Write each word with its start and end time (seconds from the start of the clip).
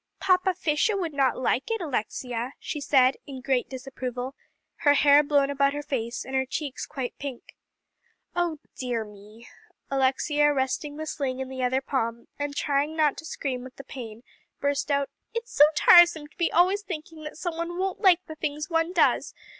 "Papa 0.19 0.55
Fisher 0.55 0.97
would 0.97 1.13
not 1.13 1.37
like 1.37 1.69
it, 1.69 1.79
Alexia," 1.79 2.53
she 2.57 2.81
said 2.81 3.17
in 3.27 3.39
great 3.39 3.69
disapproval, 3.69 4.33
her 4.77 4.95
hair 4.95 5.21
blown 5.21 5.51
about 5.51 5.73
her 5.75 5.83
face, 5.83 6.25
and 6.25 6.33
her 6.33 6.43
cheeks 6.47 6.87
quite 6.87 7.15
pink. 7.19 7.53
"Oh 8.35 8.57
dear 8.75 9.05
me!" 9.05 9.47
Alexia, 9.91 10.51
resting 10.55 10.97
the 10.97 11.05
sling 11.05 11.39
in 11.39 11.49
the 11.49 11.61
other 11.61 11.81
palm, 11.81 12.27
and 12.39 12.55
trying 12.55 12.95
not 12.97 13.15
to 13.17 13.25
scream 13.25 13.63
with 13.63 13.75
the 13.75 13.83
pain, 13.83 14.23
burst 14.59 14.89
out, 14.89 15.11
"It's 15.35 15.53
so 15.53 15.65
tiresome 15.75 16.25
to 16.29 16.35
be 16.35 16.51
always 16.51 16.81
thinking 16.81 17.21
that 17.25 17.37
some 17.37 17.55
one 17.55 17.77
won't 17.77 18.01
like 18.01 18.21
things 18.39 18.71
one 18.71 18.93
does. 18.93 19.35